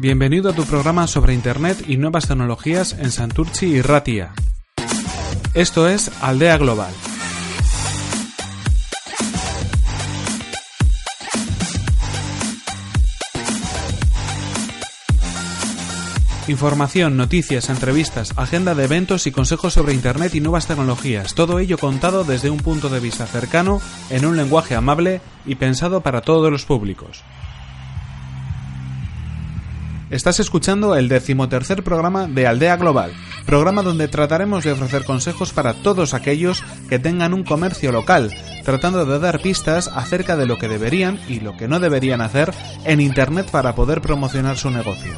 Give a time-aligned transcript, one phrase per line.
[0.00, 4.32] Bienvenido a tu programa sobre Internet y nuevas tecnologías en Santurci y Ratia.
[5.52, 6.90] Esto es Aldea Global.
[16.48, 21.34] Información, noticias, entrevistas, agenda de eventos y consejos sobre Internet y nuevas tecnologías.
[21.34, 26.00] Todo ello contado desde un punto de vista cercano, en un lenguaje amable y pensado
[26.00, 27.22] para todos los públicos.
[30.10, 33.12] Estás escuchando el decimotercer programa de Aldea Global,
[33.46, 39.06] programa donde trataremos de ofrecer consejos para todos aquellos que tengan un comercio local, tratando
[39.06, 42.52] de dar pistas acerca de lo que deberían y lo que no deberían hacer
[42.84, 45.12] en Internet para poder promocionar su negocio.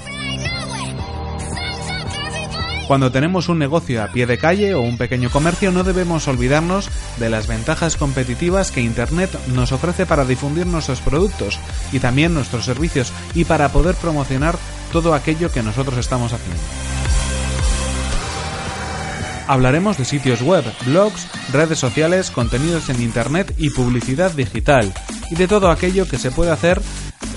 [2.87, 6.91] Cuando tenemos un negocio a pie de calle o un pequeño comercio no debemos olvidarnos
[7.19, 11.59] de las ventajas competitivas que Internet nos ofrece para difundir nuestros productos
[11.93, 14.59] y también nuestros servicios y para poder promocionar
[14.93, 16.63] todo aquello que nosotros estamos haciendo.
[19.49, 24.95] Hablaremos de sitios web, blogs, redes sociales, contenidos en Internet y publicidad digital,
[25.31, 26.81] y de todo aquello que se puede hacer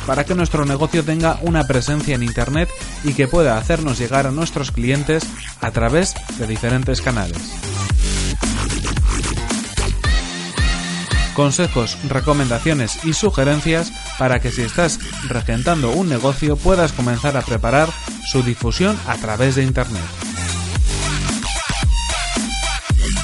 [0.05, 2.69] para que nuestro negocio tenga una presencia en Internet
[3.03, 5.23] y que pueda hacernos llegar a nuestros clientes
[5.61, 7.37] a través de diferentes canales.
[11.35, 17.89] Consejos, recomendaciones y sugerencias para que si estás regentando un negocio puedas comenzar a preparar
[18.25, 20.01] su difusión a través de Internet.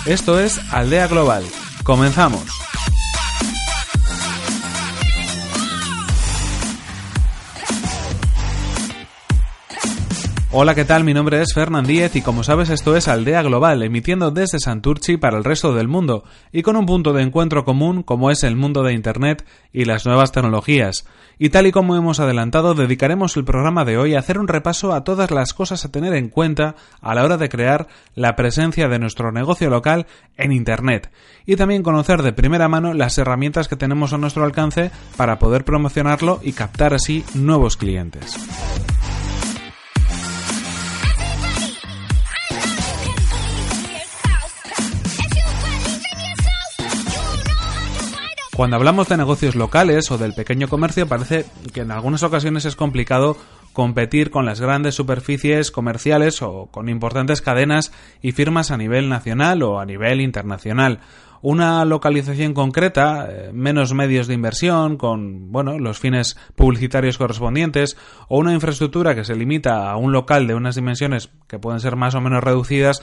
[0.06, 1.44] Esto es Aldea Global.
[1.84, 2.61] Comenzamos.
[10.54, 11.06] Hola, ¿qué tal?
[11.06, 15.16] Mi nombre es Fernand Díez y como sabes esto es Aldea Global, emitiendo desde Santurci
[15.16, 18.58] para el resto del mundo y con un punto de encuentro común como es el
[18.58, 21.06] mundo de Internet y las nuevas tecnologías.
[21.40, 24.92] Y tal y como hemos adelantado, dedicaremos el programa de hoy a hacer un repaso
[24.92, 28.90] a todas las cosas a tener en cuenta a la hora de crear la presencia
[28.90, 31.12] de nuestro negocio local en Internet
[31.46, 35.64] y también conocer de primera mano las herramientas que tenemos a nuestro alcance para poder
[35.64, 38.36] promocionarlo y captar así nuevos clientes.
[48.56, 52.76] Cuando hablamos de negocios locales o del pequeño comercio parece que en algunas ocasiones es
[52.76, 53.38] complicado
[53.72, 59.64] competir con las grandes superficies comerciales o con importantes cadenas y firmas a nivel nacional
[59.64, 61.00] o a nivel internacional.
[61.44, 67.98] Una localización concreta, eh, menos medios de inversión, con bueno, los fines publicitarios correspondientes,
[68.28, 71.96] o una infraestructura que se limita a un local de unas dimensiones que pueden ser
[71.96, 73.02] más o menos reducidas,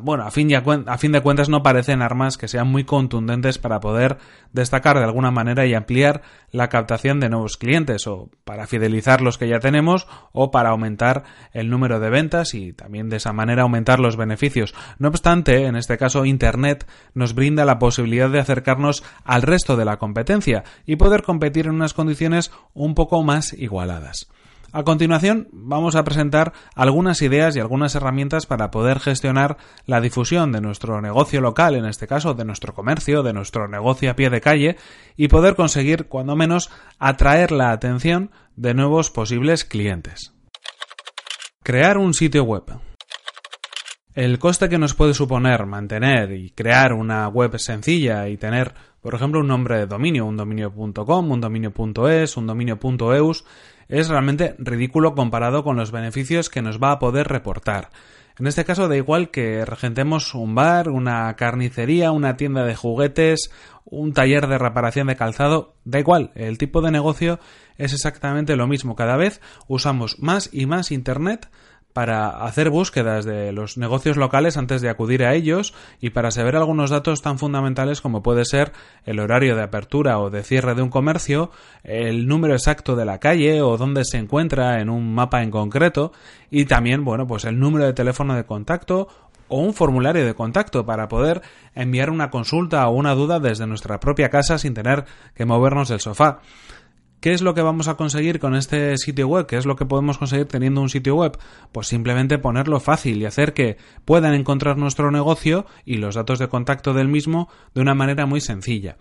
[0.00, 3.80] bueno, a fin, a fin de cuentas no parecen armas que sean muy contundentes para
[3.80, 4.16] poder
[4.52, 9.36] destacar de alguna manera y ampliar la captación de nuevos clientes o para fidelizar los
[9.36, 13.62] que ya tenemos o para aumentar el número de ventas y también de esa manera
[13.62, 14.74] aumentar los beneficios.
[14.98, 19.84] No obstante, en este caso Internet nos brinda la posibilidad de acercarnos al resto de
[19.84, 24.30] la competencia y poder competir en unas condiciones un poco más igualadas.
[24.72, 30.52] A continuación, vamos a presentar algunas ideas y algunas herramientas para poder gestionar la difusión
[30.52, 34.30] de nuestro negocio local, en este caso de nuestro comercio, de nuestro negocio a pie
[34.30, 34.76] de calle,
[35.16, 36.70] y poder conseguir, cuando menos,
[37.00, 40.34] atraer la atención de nuevos posibles clientes.
[41.64, 42.62] Crear un sitio web.
[44.14, 49.14] El coste que nos puede suponer mantener y crear una web sencilla y tener, por
[49.14, 53.44] ejemplo, un nombre de dominio, un dominio.com, un dominio.es, un dominio.eus,
[53.90, 57.90] es realmente ridículo comparado con los beneficios que nos va a poder reportar.
[58.38, 63.50] En este caso da igual que regentemos un bar, una carnicería, una tienda de juguetes,
[63.84, 67.38] un taller de reparación de calzado, da igual, el tipo de negocio
[67.76, 68.96] es exactamente lo mismo.
[68.96, 71.50] Cada vez usamos más y más Internet
[71.92, 76.56] para hacer búsquedas de los negocios locales antes de acudir a ellos y para saber
[76.56, 78.72] algunos datos tan fundamentales como puede ser
[79.04, 81.50] el horario de apertura o de cierre de un comercio,
[81.82, 86.12] el número exacto de la calle o dónde se encuentra en un mapa en concreto
[86.50, 89.08] y también, bueno, pues el número de teléfono de contacto
[89.48, 91.42] o un formulario de contacto para poder
[91.74, 95.04] enviar una consulta o una duda desde nuestra propia casa sin tener
[95.34, 96.40] que movernos del sofá.
[97.20, 99.46] ¿Qué es lo que vamos a conseguir con este sitio web?
[99.46, 101.36] ¿Qué es lo que podemos conseguir teniendo un sitio web?
[101.70, 103.76] Pues simplemente ponerlo fácil y hacer que
[104.06, 108.40] puedan encontrar nuestro negocio y los datos de contacto del mismo de una manera muy
[108.40, 108.96] sencilla.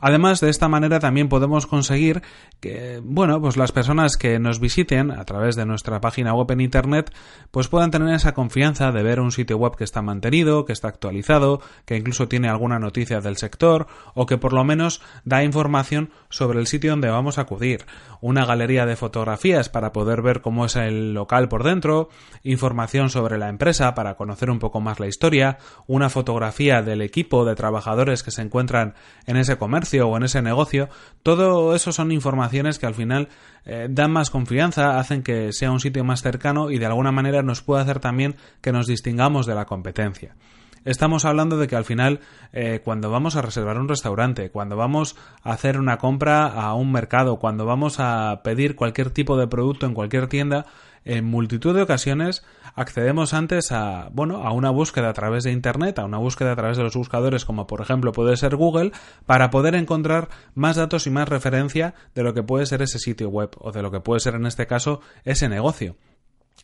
[0.00, 2.22] Además, de esta manera también podemos conseguir
[2.60, 6.60] que, bueno, pues las personas que nos visiten a través de nuestra página web en
[6.60, 7.12] Internet,
[7.50, 10.88] pues puedan tener esa confianza de ver un sitio web que está mantenido, que está
[10.88, 16.10] actualizado, que incluso tiene alguna noticia del sector, o que por lo menos da información
[16.28, 17.84] sobre el sitio donde vamos a acudir.
[18.20, 22.08] Una galería de fotografías para poder ver cómo es el local por dentro,
[22.42, 27.44] información sobre la empresa para conocer un poco más la historia, una fotografía del equipo
[27.44, 28.94] de trabajadores que se encuentran
[29.26, 30.88] en ese comercio, o en ese negocio,
[31.22, 33.28] todo eso son informaciones que al final
[33.64, 37.42] eh, dan más confianza, hacen que sea un sitio más cercano y de alguna manera
[37.42, 40.36] nos puede hacer también que nos distingamos de la competencia.
[40.86, 42.20] Estamos hablando de que al final,
[42.54, 46.90] eh, cuando vamos a reservar un restaurante, cuando vamos a hacer una compra a un
[46.90, 50.64] mercado, cuando vamos a pedir cualquier tipo de producto en cualquier tienda,
[51.04, 52.44] en multitud de ocasiones
[52.74, 56.56] accedemos antes a, bueno, a una búsqueda a través de Internet, a una búsqueda a
[56.56, 58.92] través de los buscadores como por ejemplo puede ser Google,
[59.26, 63.28] para poder encontrar más datos y más referencia de lo que puede ser ese sitio
[63.28, 65.96] web o de lo que puede ser en este caso ese negocio.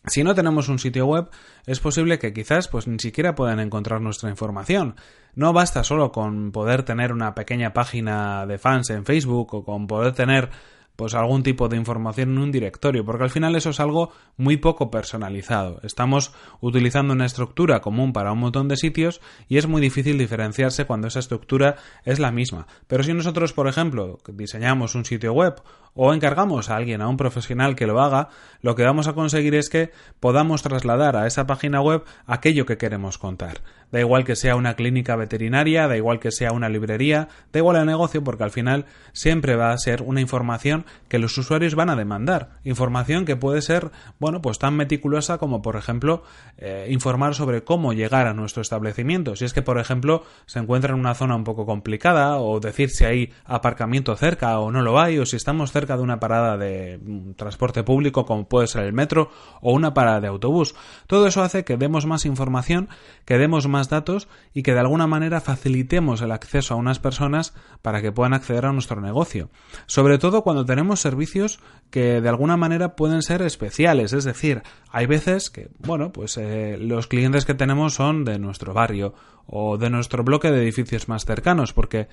[0.05, 1.31] Si no tenemos un sitio web,
[1.67, 4.95] es posible que quizás pues ni siquiera puedan encontrar nuestra información.
[5.35, 9.87] No basta solo con poder tener una pequeña página de fans en Facebook o con
[9.89, 10.51] poder tener
[10.97, 14.57] pues algún tipo de información en un directorio, porque al final eso es algo muy
[14.57, 15.81] poco personalizado.
[15.83, 20.87] Estamos utilizando una estructura común para un montón de sitios y es muy difícil diferenciarse
[20.87, 22.67] cuando esa estructura es la misma.
[22.87, 25.63] Pero si nosotros, por ejemplo, diseñamos un sitio web
[25.95, 28.29] o encargamos a alguien, a un profesional que lo haga,
[28.61, 32.79] lo que vamos a conseguir es que podamos trasladar a esa página web aquello que
[32.79, 33.63] queremos contar.
[33.93, 37.77] Da igual que sea una clínica veterinaria, da igual que sea una librería, da igual
[37.77, 41.91] el negocio, porque al final siempre va a ser una información que los usuarios van
[41.91, 42.59] a demandar.
[42.65, 46.25] Información que puede ser, bueno, pues tan meticulosa como, por ejemplo,
[46.59, 49.37] eh, informar sobre cómo llegar a nuestro establecimiento.
[49.37, 52.91] Si es que, por ejemplo, se encuentra en una zona un poco complicada, o decir
[52.91, 56.57] si hay aparcamiento cerca o no lo hay, o si estamos cerca de una parada
[56.57, 59.31] de mm, transporte público como puede ser el metro
[59.61, 60.75] o una parada de autobús.
[61.07, 62.89] Todo eso hace que demos más información,
[63.25, 67.55] que demos más datos y que de alguna manera facilitemos el acceso a unas personas
[67.83, 69.51] para que puedan acceder a nuestro negocio.
[69.87, 75.07] Sobre todo cuando tenemos servicios que de alguna manera pueden ser especiales, es decir, hay
[75.07, 79.15] veces que, bueno, pues eh, los clientes que tenemos son de nuestro barrio
[79.47, 82.09] o de nuestro bloque de edificios más cercanos, porque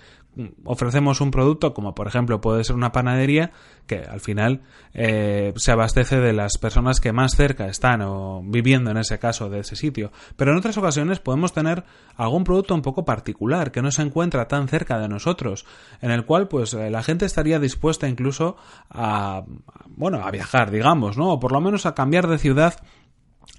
[0.65, 3.51] ofrecemos un producto como por ejemplo puede ser una panadería
[3.87, 4.61] que al final
[4.93, 9.49] eh, se abastece de las personas que más cerca están o viviendo en ese caso
[9.49, 10.11] de ese sitio.
[10.35, 11.83] Pero en otras ocasiones podemos tener
[12.15, 15.65] algún producto un poco particular que no se encuentra tan cerca de nosotros,
[16.01, 18.57] en el cual pues eh, la gente estaría dispuesta incluso
[18.89, 19.43] a
[19.87, 21.33] bueno, a viajar, digamos, ¿no?
[21.33, 22.75] O por lo menos a cambiar de ciudad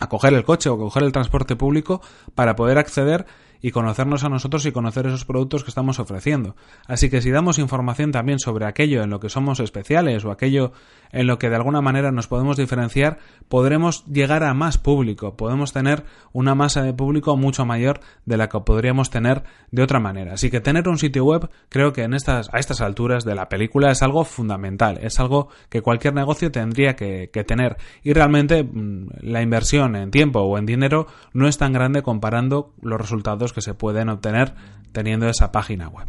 [0.00, 2.00] a coger el coche o coger el transporte público
[2.34, 3.26] para poder acceder
[3.64, 6.54] y conocernos a nosotros y conocer esos productos que estamos ofreciendo.
[6.86, 10.72] Así que si damos información también sobre aquello en lo que somos especiales o aquello
[11.12, 13.16] en lo que de alguna manera nos podemos diferenciar,
[13.48, 18.50] podremos llegar a más público, podemos tener una masa de público mucho mayor de la
[18.50, 20.34] que podríamos tener de otra manera.
[20.34, 23.48] Así que tener un sitio web creo que en estas, a estas alturas de la
[23.48, 28.62] película es algo fundamental, es algo que cualquier negocio tendría que, que tener y realmente
[28.62, 33.53] mm, la inversión en tiempo o en dinero no es tan grande comparando los resultados
[33.54, 34.54] que se pueden obtener
[34.92, 36.06] teniendo esa página web.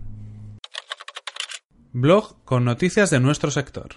[1.94, 3.96] Blog con noticias de nuestro sector.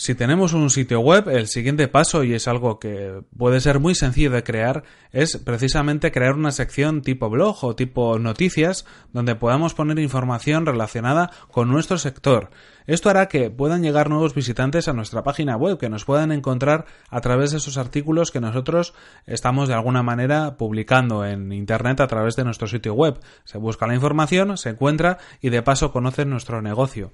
[0.00, 3.94] Si tenemos un sitio web, el siguiente paso, y es algo que puede ser muy
[3.94, 9.74] sencillo de crear, es precisamente crear una sección tipo blog o tipo noticias donde podamos
[9.74, 12.48] poner información relacionada con nuestro sector.
[12.86, 16.86] Esto hará que puedan llegar nuevos visitantes a nuestra página web, que nos puedan encontrar
[17.08, 18.94] a través de esos artículos que nosotros
[19.26, 23.20] estamos de alguna manera publicando en Internet a través de nuestro sitio web.
[23.44, 27.12] Se busca la información, se encuentra y de paso conocen nuestro negocio.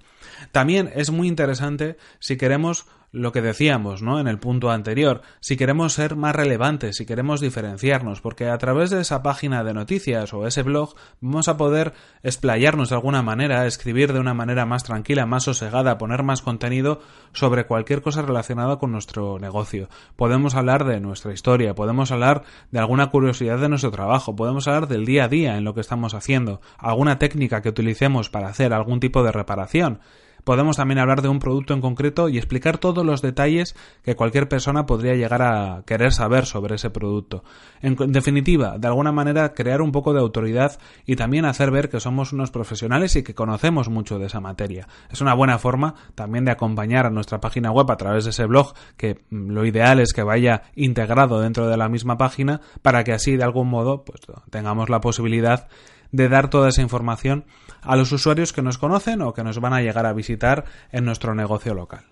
[0.52, 4.20] También es muy interesante si queremos lo que decíamos, ¿no?
[4.20, 8.90] En el punto anterior, si queremos ser más relevantes, si queremos diferenciarnos, porque a través
[8.90, 13.66] de esa página de noticias o ese blog vamos a poder explayarnos de alguna manera,
[13.66, 17.00] escribir de una manera más tranquila, más sosegada, poner más contenido
[17.32, 19.88] sobre cualquier cosa relacionada con nuestro negocio.
[20.16, 24.88] Podemos hablar de nuestra historia, podemos hablar de alguna curiosidad de nuestro trabajo, podemos hablar
[24.88, 28.75] del día a día en lo que estamos haciendo, alguna técnica que utilicemos para hacer
[28.75, 30.00] algún tipo de reparación
[30.46, 33.74] podemos también hablar de un producto en concreto y explicar todos los detalles
[34.04, 37.42] que cualquier persona podría llegar a querer saber sobre ese producto.
[37.82, 41.98] En, definitiva, de alguna manera crear un poco de autoridad y también hacer ver que
[41.98, 44.86] somos unos profesionales y que conocemos mucho de esa materia.
[45.10, 48.46] Es una buena forma también de acompañar a nuestra página web a través de ese
[48.46, 53.02] blog que mm, lo ideal es que vaya integrado dentro de la misma página para
[53.02, 55.66] que así de algún modo pues, tengamos la posibilidad
[56.12, 57.44] de dar toda esa información
[57.82, 61.04] a los usuarios que nos conocen o que nos van a llegar a visitar en
[61.04, 62.04] nuestro negocio local.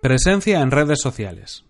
[0.00, 1.64] Presencia en redes sociales.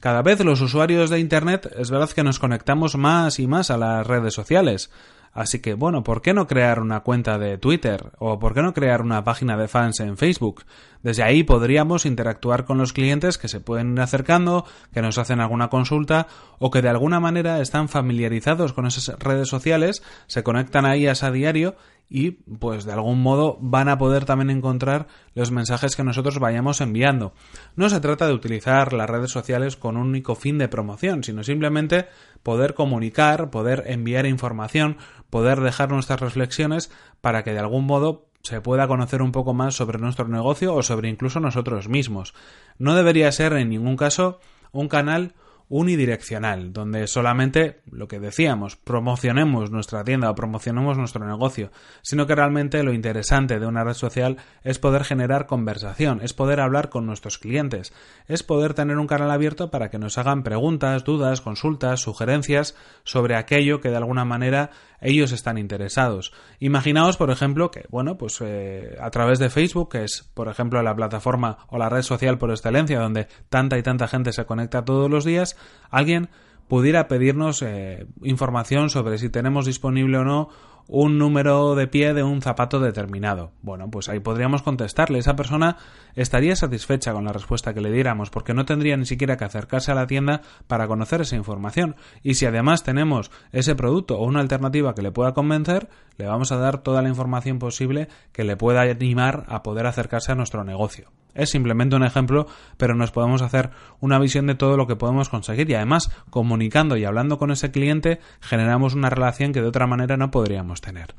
[0.00, 3.78] Cada vez los usuarios de Internet es verdad que nos conectamos más y más a
[3.78, 4.90] las redes sociales.
[5.34, 8.12] Así que, bueno, ¿por qué no crear una cuenta de Twitter?
[8.18, 10.62] ¿O por qué no crear una página de fans en Facebook?
[11.02, 15.40] Desde ahí podríamos interactuar con los clientes que se pueden ir acercando, que nos hacen
[15.40, 16.28] alguna consulta
[16.60, 21.14] o que de alguna manera están familiarizados con esas redes sociales, se conectan ahí a
[21.32, 21.74] diario
[22.08, 26.80] y pues de algún modo van a poder también encontrar los mensajes que nosotros vayamos
[26.80, 27.32] enviando.
[27.76, 31.42] No se trata de utilizar las redes sociales con un único fin de promoción, sino
[31.42, 32.06] simplemente
[32.42, 34.98] poder comunicar, poder enviar información,
[35.30, 39.74] poder dejar nuestras reflexiones para que de algún modo se pueda conocer un poco más
[39.74, 42.34] sobre nuestro negocio o sobre incluso nosotros mismos.
[42.78, 44.38] No debería ser en ningún caso
[44.70, 45.34] un canal
[45.68, 51.70] unidireccional, donde solamente lo que decíamos, promocionemos nuestra tienda o promocionemos nuestro negocio,
[52.02, 56.60] sino que realmente lo interesante de una red social es poder generar conversación, es poder
[56.60, 57.92] hablar con nuestros clientes,
[58.28, 63.36] es poder tener un canal abierto para que nos hagan preguntas, dudas, consultas, sugerencias sobre
[63.36, 66.32] aquello que de alguna manera ellos están interesados.
[66.58, 70.82] Imaginaos, por ejemplo, que, bueno, pues eh, a través de Facebook, que es, por ejemplo,
[70.82, 74.84] la plataforma o la red social por excelencia donde tanta y tanta gente se conecta
[74.84, 75.56] todos los días,
[75.90, 76.28] alguien
[76.68, 80.48] pudiera pedirnos eh, información sobre si tenemos disponible o no
[80.86, 83.52] un número de pie de un zapato determinado.
[83.62, 85.18] Bueno, pues ahí podríamos contestarle.
[85.18, 85.76] Esa persona
[86.14, 89.92] estaría satisfecha con la respuesta que le diéramos, porque no tendría ni siquiera que acercarse
[89.92, 91.96] a la tienda para conocer esa información.
[92.22, 96.52] Y si además tenemos ese producto o una alternativa que le pueda convencer, le vamos
[96.52, 100.64] a dar toda la información posible que le pueda animar a poder acercarse a nuestro
[100.64, 101.10] negocio.
[101.34, 105.28] Es simplemente un ejemplo, pero nos podemos hacer una visión de todo lo que podemos
[105.28, 109.86] conseguir y además comunicando y hablando con ese cliente generamos una relación que de otra
[109.86, 111.14] manera no podríamos tener.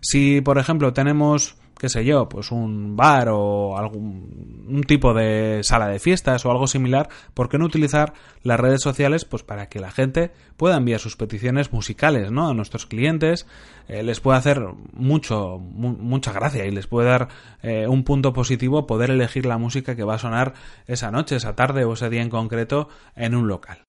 [0.00, 5.60] Si, por ejemplo, tenemos qué sé yo, pues un bar o algún un tipo de
[5.62, 9.68] sala de fiestas o algo similar, ¿por qué no utilizar las redes sociales pues para
[9.68, 12.48] que la gente pueda enviar sus peticiones musicales, ¿no?
[12.48, 13.46] a nuestros clientes,
[13.88, 14.60] eh, les puede hacer
[14.92, 17.28] mucho mucha gracia y les puede dar
[17.62, 20.54] eh, un punto positivo poder elegir la música que va a sonar
[20.86, 23.84] esa noche, esa tarde o ese día en concreto en un local.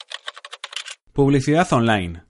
[1.14, 2.29] Publicidad online.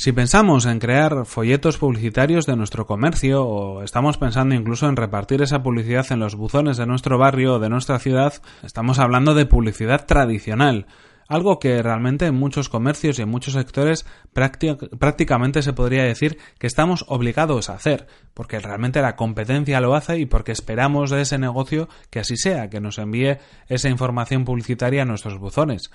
[0.00, 5.42] Si pensamos en crear folletos publicitarios de nuestro comercio o estamos pensando incluso en repartir
[5.42, 9.44] esa publicidad en los buzones de nuestro barrio o de nuestra ciudad, estamos hablando de
[9.44, 10.86] publicidad tradicional,
[11.28, 16.66] algo que realmente en muchos comercios y en muchos sectores prácticamente se podría decir que
[16.66, 21.36] estamos obligados a hacer, porque realmente la competencia lo hace y porque esperamos de ese
[21.36, 23.36] negocio que así sea, que nos envíe
[23.68, 25.90] esa información publicitaria a nuestros buzones.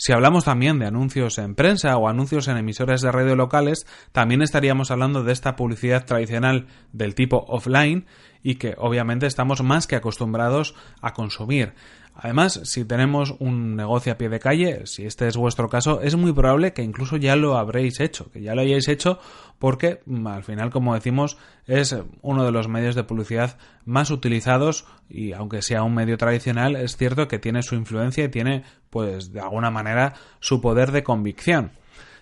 [0.00, 4.42] Si hablamos también de anuncios en prensa o anuncios en emisoras de radio locales, también
[4.42, 8.06] estaríamos hablando de esta publicidad tradicional del tipo offline
[8.40, 11.74] y que obviamente estamos más que acostumbrados a consumir.
[12.20, 16.16] Además, si tenemos un negocio a pie de calle, si este es vuestro caso, es
[16.16, 19.20] muy probable que incluso ya lo habréis hecho, que ya lo hayáis hecho
[19.60, 24.84] porque mm, al final, como decimos, es uno de los medios de publicidad más utilizados
[25.08, 29.32] y aunque sea un medio tradicional, es cierto que tiene su influencia y tiene, pues,
[29.32, 31.70] de alguna manera su poder de convicción.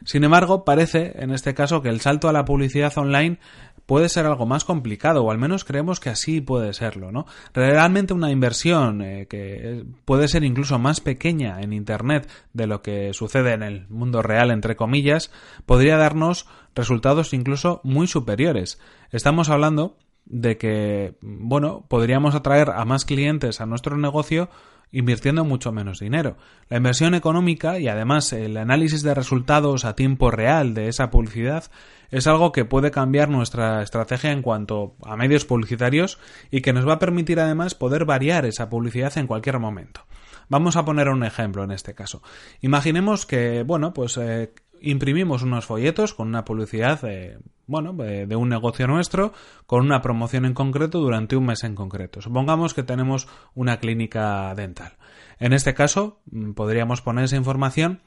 [0.04, 3.38] Sin embargo, parece, en este caso, que el salto a la publicidad online
[3.86, 7.26] puede ser algo más complicado, o al menos creemos que así puede serlo, ¿no?
[7.54, 13.12] Realmente una inversión eh, que puede ser incluso más pequeña en Internet de lo que
[13.14, 15.30] sucede en el mundo real, entre comillas,
[15.64, 18.80] podría darnos resultados incluso muy superiores.
[19.10, 24.50] Estamos hablando de que, bueno, podríamos atraer a más clientes a nuestro negocio
[24.92, 26.36] invirtiendo mucho menos dinero.
[26.68, 31.64] La inversión económica y además el análisis de resultados a tiempo real de esa publicidad
[32.10, 36.18] es algo que puede cambiar nuestra estrategia en cuanto a medios publicitarios
[36.50, 40.02] y que nos va a permitir además poder variar esa publicidad en cualquier momento.
[40.48, 42.22] Vamos a poner un ejemplo en este caso.
[42.60, 48.48] Imaginemos que, bueno, pues eh, imprimimos unos folletos con una publicidad de, bueno, de, un
[48.48, 49.32] negocio nuestro,
[49.66, 52.20] con una promoción en concreto durante un mes en concreto.
[52.20, 54.92] Supongamos que tenemos una clínica dental.
[55.38, 58.00] En este caso, mm, podríamos poner esa información,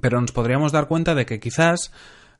[0.00, 1.92] pero nos podríamos dar cuenta de que quizás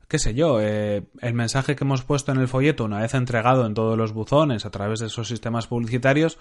[0.07, 3.65] qué sé yo, eh, el mensaje que hemos puesto en el folleto una vez entregado
[3.65, 6.37] en todos los buzones a través de esos sistemas publicitarios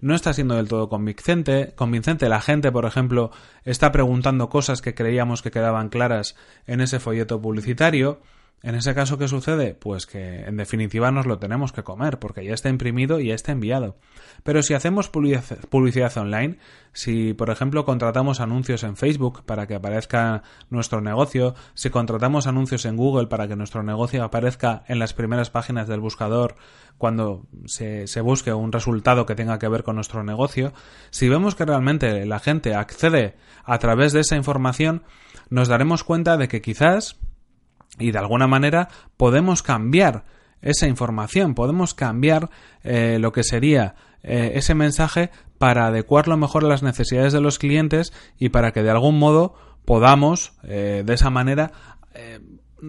[0.00, 1.72] no está siendo del todo convincente.
[1.74, 2.28] convincente.
[2.28, 3.30] La gente, por ejemplo,
[3.64, 6.36] está preguntando cosas que creíamos que quedaban claras
[6.66, 8.20] en ese folleto publicitario.
[8.64, 9.74] En ese caso, ¿qué sucede?
[9.74, 13.34] Pues que en definitiva nos lo tenemos que comer, porque ya está imprimido y ya
[13.34, 13.98] está enviado.
[14.42, 16.56] Pero si hacemos publicidad online,
[16.94, 22.86] si por ejemplo contratamos anuncios en Facebook para que aparezca nuestro negocio, si contratamos anuncios
[22.86, 26.54] en Google para que nuestro negocio aparezca en las primeras páginas del buscador
[26.96, 30.72] cuando se, se busque un resultado que tenga que ver con nuestro negocio,
[31.10, 35.02] si vemos que realmente la gente accede a través de esa información,
[35.50, 37.18] nos daremos cuenta de que quizás
[37.98, 40.24] y de alguna manera podemos cambiar
[40.62, 42.50] esa información, podemos cambiar
[42.82, 47.58] eh, lo que sería eh, ese mensaje para adecuarlo mejor a las necesidades de los
[47.58, 51.72] clientes y para que de algún modo podamos eh, de esa manera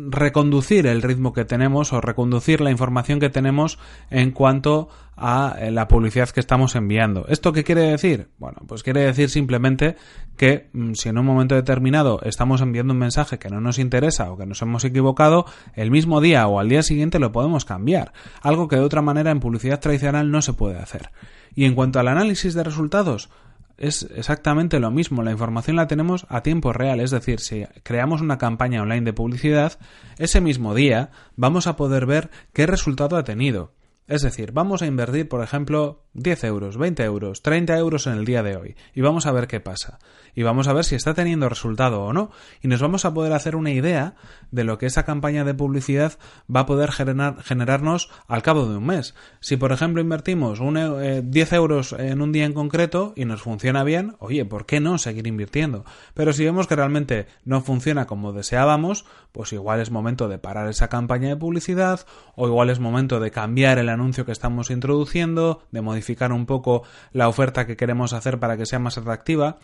[0.10, 5.72] reconducir el ritmo que tenemos o reconducir la información que tenemos en cuanto a eh,
[5.72, 7.26] la publicidad que estamos enviando.
[7.30, 8.30] ¿Esto qué quiere decir?
[8.38, 9.96] Bueno, pues quiere decir simplemente
[10.36, 14.32] que mm, si en un momento determinado estamos enviando un mensaje que no nos interesa
[14.32, 18.12] o que nos hemos equivocado, el mismo día o al día siguiente lo podemos cambiar,
[18.42, 21.12] algo que de otra manera en publicidad tradicional no se puede hacer.
[21.56, 23.30] Y en cuanto al análisis de resultados,
[23.78, 25.24] es exactamente lo mismo.
[25.24, 27.00] La información la tenemos a tiempo real.
[27.00, 29.80] Es decir, si creamos una campaña online de publicidad,
[30.18, 33.74] ese mismo día vamos a poder ver qué resultado ha tenido.
[34.08, 38.26] Es decir, vamos a invertir, por ejemplo, 10 euros, 20 euros, 30 euros en el
[38.26, 40.00] día de hoy y vamos a ver qué pasa.
[40.36, 42.30] Y vamos a ver si está teniendo resultado o no.
[42.62, 44.16] Y nos vamos a poder hacer una idea
[44.52, 46.20] de lo que esa campaña de publicidad
[46.54, 49.16] va a poder generar, generarnos al cabo de un mes.
[49.40, 53.86] Si, por ejemplo, invertimos 10 eh, euros en un día en concreto y nos funciona
[53.86, 55.86] bien, oye, ¿por qué no seguir invirtiendo?
[56.14, 60.68] Pero si vemos que realmente no funciona como deseábamos, pues igual es momento de parar
[60.68, 62.06] esa campaña de publicidad
[62.36, 66.84] o igual es momento de cambiar el anuncio que estamos introduciendo, de modificar un poco
[67.12, 69.58] la oferta que queremos hacer para que sea más atractiva.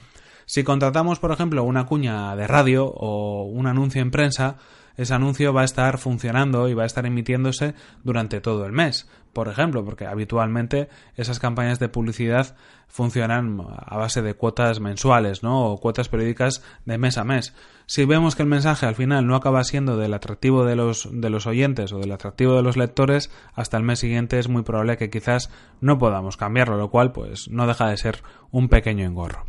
[0.45, 4.57] Si contratamos, por ejemplo, una cuña de radio o un anuncio en prensa,
[5.01, 9.09] ese anuncio va a estar funcionando y va a estar emitiéndose durante todo el mes,
[9.33, 12.55] por ejemplo, porque habitualmente esas campañas de publicidad
[12.87, 15.65] funcionan a base de cuotas mensuales, ¿no?
[15.65, 17.55] o cuotas periódicas de mes a mes.
[17.85, 21.29] Si vemos que el mensaje al final no acaba siendo del atractivo de los, de
[21.29, 24.97] los oyentes o del atractivo de los lectores, hasta el mes siguiente es muy probable
[24.97, 29.45] que quizás no podamos cambiarlo, lo cual pues no deja de ser un pequeño engorro.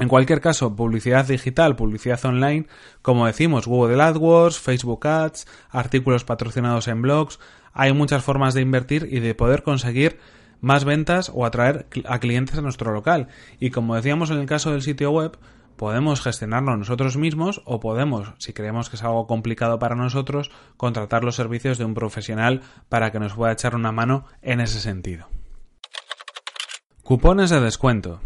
[0.00, 2.66] En cualquier caso, publicidad digital, publicidad online,
[3.02, 7.38] como decimos, Google AdWords, Facebook Ads, artículos patrocinados en blogs,
[7.74, 10.18] hay muchas formas de invertir y de poder conseguir
[10.62, 13.28] más ventas o atraer a clientes a nuestro local.
[13.58, 15.38] Y como decíamos en el caso del sitio web,
[15.76, 21.24] podemos gestionarlo nosotros mismos o podemos, si creemos que es algo complicado para nosotros, contratar
[21.24, 25.28] los servicios de un profesional para que nos pueda echar una mano en ese sentido.
[27.02, 28.22] Cupones de descuento.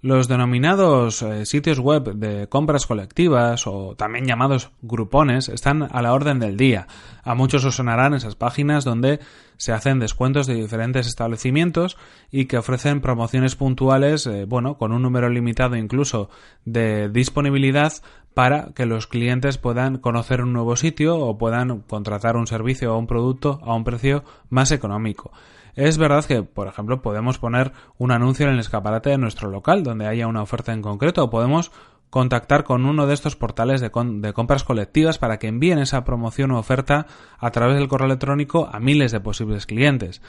[0.00, 6.12] Los denominados eh, sitios web de compras colectivas o también llamados grupones están a la
[6.12, 6.86] orden del día.
[7.24, 9.18] A muchos os sonarán esas páginas donde
[9.56, 11.96] se hacen descuentos de diferentes establecimientos
[12.30, 16.30] y que ofrecen promociones puntuales, eh, bueno, con un número limitado incluso
[16.64, 17.92] de disponibilidad
[18.34, 22.98] para que los clientes puedan conocer un nuevo sitio o puedan contratar un servicio o
[22.98, 25.32] un producto a un precio más económico.
[25.78, 29.84] Es verdad que, por ejemplo, podemos poner un anuncio en el escaparate de nuestro local
[29.84, 31.70] donde haya una oferta en concreto o podemos
[32.10, 36.58] contactar con uno de estos portales de, compras colectivas para que envíen esa promoción o
[36.58, 37.06] oferta
[37.38, 40.20] a través del correo electrónico a miles de posibles clientes.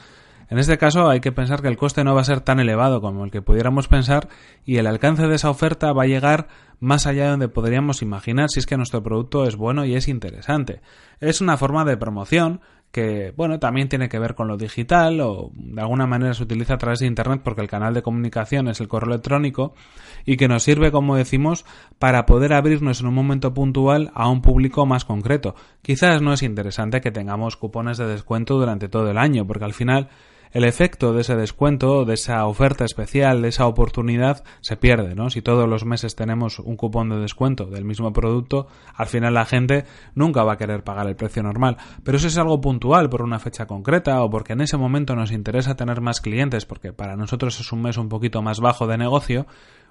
[0.50, 3.00] En este caso hay que pensar que el coste no va a ser tan elevado
[3.00, 4.28] como el que pudiéramos pensar
[4.64, 6.46] y el alcance de esa oferta va a llegar
[6.78, 10.06] más allá de donde podríamos imaginar si es que nuestro producto es bueno y es
[10.06, 10.80] interesante.
[11.18, 12.60] Es una forma de promoción
[12.92, 16.74] que, bueno, también tiene que ver con lo digital o de alguna manera se utiliza
[16.74, 19.74] a través de Internet porque el canal de comunicación es el correo electrónico
[20.24, 21.64] y que nos sirve, como decimos,
[21.98, 25.54] para poder abrirnos en un momento puntual a un público más concreto.
[25.82, 29.74] Quizás no es interesante que tengamos cupones de descuento durante todo el año porque al
[29.74, 30.08] final
[30.52, 35.30] el efecto de ese descuento, de esa oferta especial, de esa oportunidad, se pierde, ¿no?
[35.30, 39.44] Si todos los meses tenemos un cupón de descuento del mismo producto, al final la
[39.44, 39.84] gente
[40.14, 41.76] nunca va a querer pagar el precio normal.
[42.02, 45.32] Pero eso es algo puntual por una fecha concreta o porque en ese momento nos
[45.32, 48.98] interesa tener más clientes, porque para nosotros es un mes un poquito más bajo de
[48.98, 49.46] negocio,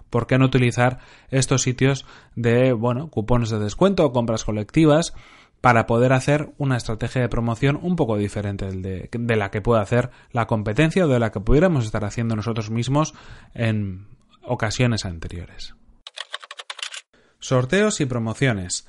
[0.09, 5.13] ¿por qué no utilizar estos sitios de, bueno, cupones de descuento o compras colectivas
[5.61, 10.09] para poder hacer una estrategia de promoción un poco diferente de, la que puede hacer
[10.31, 13.13] la competencia o de la que pudiéramos estar haciendo nosotros mismos
[13.53, 14.07] en
[14.41, 15.75] ocasiones anteriores.
[17.39, 18.87] Sorteos y promociones.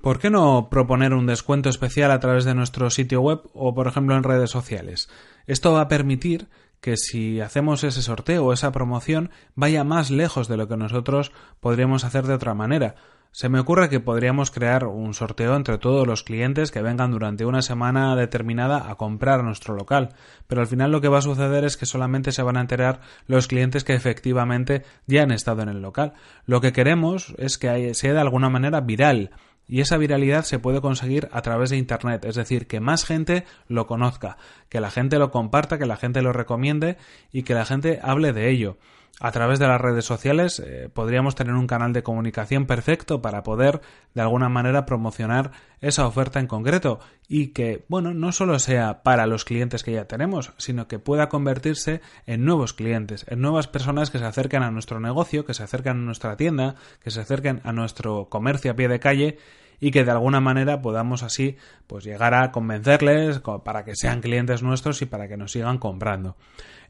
[0.00, 3.86] ¿Por qué no proponer un descuento especial a través de nuestro sitio web o, por
[3.86, 5.10] ejemplo, en redes sociales?
[5.46, 6.48] Esto va a permitir
[6.80, 11.32] que si hacemos ese sorteo o esa promoción vaya más lejos de lo que nosotros
[11.60, 12.94] podríamos hacer de otra manera.
[13.32, 17.44] Se me ocurre que podríamos crear un sorteo entre todos los clientes que vengan durante
[17.44, 20.08] una semana determinada a comprar nuestro local,
[20.48, 23.00] pero al final lo que va a suceder es que solamente se van a enterar
[23.28, 26.14] los clientes que efectivamente ya han estado en el local.
[26.44, 29.30] Lo que queremos es que sea de alguna manera viral,
[29.68, 33.44] y esa viralidad se puede conseguir a través de Internet, es decir, que más gente
[33.68, 34.38] lo conozca,
[34.68, 36.96] que la gente lo comparta, que la gente lo recomiende
[37.30, 38.78] y que la gente hable de ello
[39.20, 43.42] a través de las redes sociales eh, podríamos tener un canal de comunicación perfecto para
[43.42, 43.82] poder
[44.14, 49.26] de alguna manera promocionar esa oferta en concreto y que, bueno, no solo sea para
[49.26, 54.10] los clientes que ya tenemos, sino que pueda convertirse en nuevos clientes, en nuevas personas
[54.10, 57.60] que se acercan a nuestro negocio, que se acercan a nuestra tienda, que se acerquen
[57.64, 59.38] a nuestro comercio a pie de calle
[59.80, 64.62] y que de alguna manera podamos así pues llegar a convencerles para que sean clientes
[64.62, 66.36] nuestros y para que nos sigan comprando.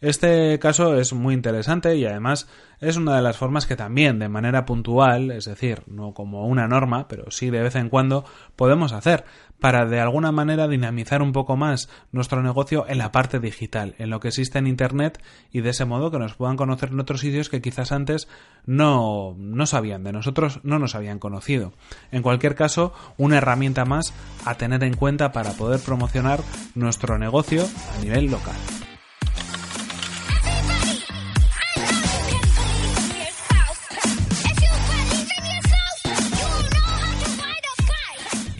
[0.00, 2.48] Este caso es muy interesante y además
[2.80, 6.66] es una de las formas que también de manera puntual, es decir, no como una
[6.66, 8.24] norma, pero sí de vez en cuando
[8.56, 9.24] podemos hacer
[9.60, 14.08] para de alguna manera dinamizar un poco más nuestro negocio en la parte digital, en
[14.08, 15.22] lo que existe en Internet
[15.52, 18.26] y de ese modo que nos puedan conocer en otros sitios que quizás antes
[18.64, 21.74] no, no sabían de nosotros, no nos habían conocido.
[22.10, 22.79] En cualquier caso,
[23.16, 24.12] una herramienta más
[24.44, 26.40] a tener en cuenta para poder promocionar
[26.74, 27.66] nuestro negocio
[27.96, 28.56] a nivel local.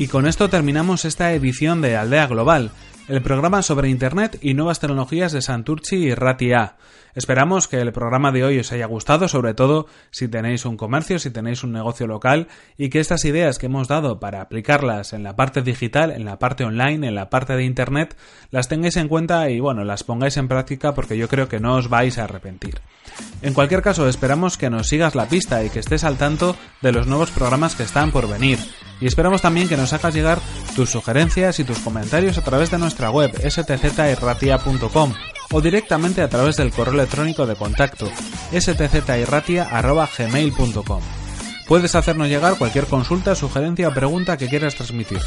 [0.00, 2.70] Y con esto terminamos esta edición de Aldea Global,
[3.06, 6.76] el programa sobre Internet y nuevas tecnologías de Santurci y Ratia.
[7.14, 11.18] Esperamos que el programa de hoy os haya gustado, sobre todo si tenéis un comercio,
[11.18, 15.22] si tenéis un negocio local y que estas ideas que hemos dado para aplicarlas en
[15.22, 18.16] la parte digital, en la parte online, en la parte de Internet,
[18.50, 21.76] las tengáis en cuenta y bueno, las pongáis en práctica porque yo creo que no
[21.76, 22.80] os vais a arrepentir.
[23.42, 26.92] En cualquier caso, esperamos que nos sigas la pista y que estés al tanto de
[26.92, 28.58] los nuevos programas que están por venir.
[29.00, 30.38] Y esperamos también que nos hagas llegar
[30.76, 35.14] tus sugerencias y tus comentarios a través de nuestra web stzirratia.com
[35.52, 38.08] o directamente a través del correo electrónico de contacto
[38.52, 41.00] stzirratia.gmail.com.
[41.66, 45.26] Puedes hacernos llegar cualquier consulta, sugerencia o pregunta que quieras transmitirnos.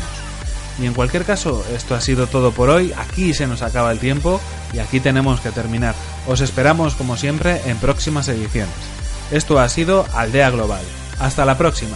[0.82, 4.00] Y en cualquier caso, esto ha sido todo por hoy, aquí se nos acaba el
[4.00, 4.42] tiempo
[4.74, 5.96] y aquí tenemos que terminar.
[6.28, 8.74] Os esperamos como siempre en próximas ediciones.
[9.32, 10.84] Esto ha sido Aldea Global.
[11.20, 11.96] Hasta la próxima.